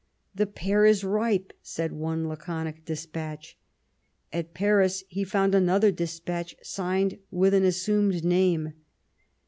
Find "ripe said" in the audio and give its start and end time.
1.03-1.91